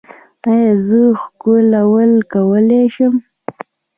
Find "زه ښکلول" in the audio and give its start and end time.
0.85-2.13